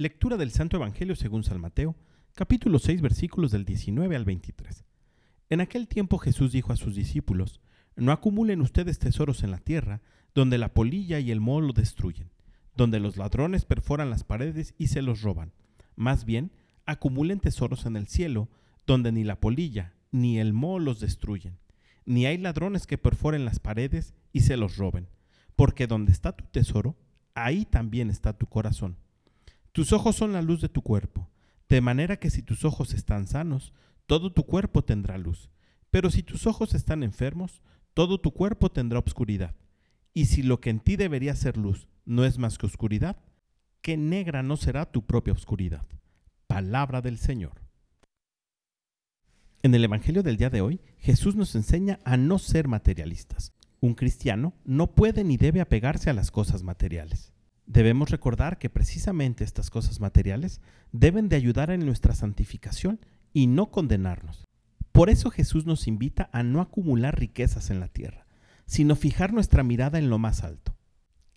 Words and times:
Lectura 0.00 0.36
del 0.36 0.52
Santo 0.52 0.76
Evangelio 0.76 1.16
según 1.16 1.42
San 1.42 1.60
Mateo, 1.60 1.96
capítulo 2.36 2.78
6, 2.78 3.02
versículos 3.02 3.50
del 3.50 3.64
19 3.64 4.14
al 4.14 4.24
23. 4.24 4.84
En 5.50 5.60
aquel 5.60 5.88
tiempo 5.88 6.18
Jesús 6.18 6.52
dijo 6.52 6.72
a 6.72 6.76
sus 6.76 6.94
discípulos, 6.94 7.60
No 7.96 8.12
acumulen 8.12 8.60
ustedes 8.60 9.00
tesoros 9.00 9.42
en 9.42 9.50
la 9.50 9.58
tierra, 9.58 10.00
donde 10.36 10.56
la 10.56 10.72
polilla 10.72 11.18
y 11.18 11.32
el 11.32 11.40
moho 11.40 11.62
lo 11.62 11.72
destruyen, 11.72 12.30
donde 12.76 13.00
los 13.00 13.16
ladrones 13.16 13.64
perforan 13.64 14.08
las 14.08 14.22
paredes 14.22 14.72
y 14.78 14.86
se 14.86 15.02
los 15.02 15.22
roban. 15.22 15.52
Más 15.96 16.24
bien, 16.24 16.52
acumulen 16.86 17.40
tesoros 17.40 17.84
en 17.84 17.96
el 17.96 18.06
cielo, 18.06 18.48
donde 18.86 19.10
ni 19.10 19.24
la 19.24 19.40
polilla 19.40 19.94
ni 20.12 20.38
el 20.38 20.52
moho 20.52 20.78
los 20.78 21.00
destruyen, 21.00 21.58
ni 22.04 22.24
hay 22.24 22.38
ladrones 22.38 22.86
que 22.86 22.98
perforen 22.98 23.44
las 23.44 23.58
paredes 23.58 24.14
y 24.32 24.42
se 24.42 24.56
los 24.56 24.76
roben, 24.76 25.08
porque 25.56 25.88
donde 25.88 26.12
está 26.12 26.36
tu 26.36 26.44
tesoro, 26.44 26.94
ahí 27.34 27.64
también 27.64 28.10
está 28.10 28.38
tu 28.38 28.46
corazón. 28.46 28.96
Tus 29.72 29.92
ojos 29.92 30.16
son 30.16 30.32
la 30.32 30.42
luz 30.42 30.60
de 30.60 30.68
tu 30.68 30.82
cuerpo, 30.82 31.28
de 31.68 31.80
manera 31.80 32.18
que 32.18 32.30
si 32.30 32.42
tus 32.42 32.64
ojos 32.64 32.94
están 32.94 33.26
sanos, 33.26 33.72
todo 34.06 34.32
tu 34.32 34.44
cuerpo 34.44 34.82
tendrá 34.82 35.18
luz. 35.18 35.50
Pero 35.90 36.10
si 36.10 36.22
tus 36.22 36.46
ojos 36.46 36.74
están 36.74 37.02
enfermos, 37.02 37.62
todo 37.94 38.20
tu 38.20 38.32
cuerpo 38.32 38.70
tendrá 38.70 38.98
obscuridad. 38.98 39.54
Y 40.14 40.26
si 40.26 40.42
lo 40.42 40.60
que 40.60 40.70
en 40.70 40.80
ti 40.80 40.96
debería 40.96 41.34
ser 41.34 41.56
luz 41.56 41.88
no 42.04 42.24
es 42.24 42.38
más 42.38 42.58
que 42.58 42.66
oscuridad, 42.66 43.16
qué 43.82 43.96
negra 43.96 44.42
no 44.42 44.56
será 44.56 44.90
tu 44.90 45.06
propia 45.06 45.32
oscuridad. 45.32 45.86
Palabra 46.46 47.02
del 47.02 47.18
Señor. 47.18 47.60
En 49.62 49.74
el 49.74 49.84
Evangelio 49.84 50.22
del 50.22 50.36
día 50.36 50.50
de 50.50 50.60
hoy, 50.60 50.80
Jesús 50.98 51.34
nos 51.36 51.54
enseña 51.54 51.98
a 52.04 52.16
no 52.16 52.38
ser 52.38 52.68
materialistas. 52.68 53.52
Un 53.80 53.94
cristiano 53.94 54.54
no 54.64 54.94
puede 54.94 55.24
ni 55.24 55.36
debe 55.36 55.60
apegarse 55.60 56.10
a 56.10 56.14
las 56.14 56.30
cosas 56.30 56.62
materiales. 56.62 57.32
Debemos 57.68 58.08
recordar 58.08 58.58
que 58.58 58.70
precisamente 58.70 59.44
estas 59.44 59.68
cosas 59.68 60.00
materiales 60.00 60.62
deben 60.90 61.28
de 61.28 61.36
ayudar 61.36 61.70
en 61.70 61.84
nuestra 61.84 62.14
santificación 62.14 62.98
y 63.34 63.46
no 63.46 63.70
condenarnos. 63.70 64.46
Por 64.90 65.10
eso 65.10 65.30
Jesús 65.30 65.66
nos 65.66 65.86
invita 65.86 66.30
a 66.32 66.42
no 66.42 66.62
acumular 66.62 67.20
riquezas 67.20 67.68
en 67.68 67.78
la 67.78 67.88
tierra, 67.88 68.26
sino 68.64 68.96
fijar 68.96 69.34
nuestra 69.34 69.62
mirada 69.62 69.98
en 69.98 70.08
lo 70.08 70.18
más 70.18 70.44
alto, 70.44 70.78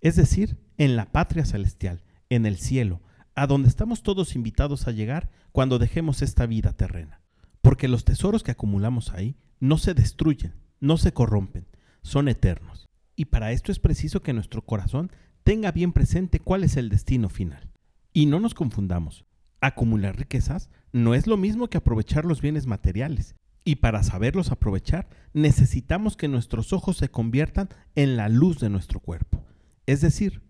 es 0.00 0.16
decir, 0.16 0.58
en 0.78 0.96
la 0.96 1.12
patria 1.12 1.44
celestial, 1.44 2.02
en 2.28 2.44
el 2.44 2.56
cielo, 2.56 3.02
a 3.36 3.46
donde 3.46 3.68
estamos 3.68 4.02
todos 4.02 4.34
invitados 4.34 4.88
a 4.88 4.90
llegar 4.90 5.30
cuando 5.52 5.78
dejemos 5.78 6.22
esta 6.22 6.44
vida 6.46 6.72
terrena. 6.72 7.22
Porque 7.62 7.86
los 7.86 8.04
tesoros 8.04 8.42
que 8.42 8.50
acumulamos 8.50 9.12
ahí 9.12 9.36
no 9.60 9.78
se 9.78 9.94
destruyen, 9.94 10.54
no 10.80 10.96
se 10.96 11.12
corrompen, 11.12 11.68
son 12.02 12.26
eternos. 12.26 12.86
Y 13.14 13.26
para 13.26 13.52
esto 13.52 13.70
es 13.70 13.78
preciso 13.78 14.22
que 14.22 14.32
nuestro 14.32 14.62
corazón 14.62 15.12
tenga 15.46 15.70
bien 15.70 15.92
presente 15.92 16.40
cuál 16.40 16.64
es 16.64 16.76
el 16.76 16.88
destino 16.88 17.28
final. 17.28 17.70
Y 18.12 18.26
no 18.26 18.40
nos 18.40 18.52
confundamos. 18.52 19.26
Acumular 19.60 20.16
riquezas 20.16 20.70
no 20.90 21.14
es 21.14 21.28
lo 21.28 21.36
mismo 21.36 21.68
que 21.68 21.78
aprovechar 21.78 22.24
los 22.24 22.40
bienes 22.40 22.66
materiales. 22.66 23.36
Y 23.64 23.76
para 23.76 24.02
saberlos 24.02 24.50
aprovechar, 24.50 25.08
necesitamos 25.34 26.16
que 26.16 26.26
nuestros 26.26 26.72
ojos 26.72 26.96
se 26.96 27.10
conviertan 27.10 27.68
en 27.94 28.16
la 28.16 28.28
luz 28.28 28.58
de 28.58 28.70
nuestro 28.70 28.98
cuerpo. 28.98 29.44
Es 29.86 30.00
decir, 30.00 30.42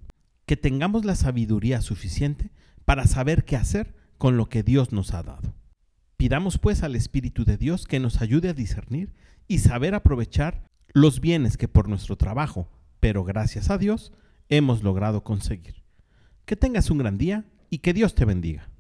que 0.47 0.57
tengamos 0.57 1.05
la 1.05 1.15
sabiduría 1.15 1.83
suficiente 1.83 2.51
para 2.87 3.07
saber 3.07 3.45
qué 3.45 3.57
hacer 3.57 3.95
con 4.17 4.39
lo 4.39 4.49
que 4.49 4.63
Dios 4.63 4.93
nos 4.93 5.13
ha 5.13 5.23
dado. 5.23 5.53
Pidamos 6.17 6.57
pues 6.57 6.83
al 6.83 6.97
Espíritu 6.97 7.45
de 7.45 7.59
Dios 7.59 7.85
que 7.85 8.01
nos 8.01 8.23
ayude 8.23 8.49
a 8.49 8.55
discernir 8.55 9.13
y 9.47 9.59
saber 9.59 9.95
aprovechar 9.95 10.65
los 10.95 11.21
bienes 11.21 11.59
que 11.59 11.69
por 11.69 11.87
nuestro 11.87 12.17
trabajo, 12.17 12.71
pero 12.99 13.25
gracias 13.25 13.69
a 13.69 13.77
Dios, 13.77 14.15
hemos 14.49 14.83
logrado 14.83 15.23
conseguir. 15.23 15.83
Que 16.45 16.57
tengas 16.57 16.91
un 16.91 16.99
gran 16.99 17.19
día 17.19 17.45
y 17.71 17.79
que 17.79 17.93
Dios 17.93 18.15
te 18.15 18.25
bendiga. 18.25 18.71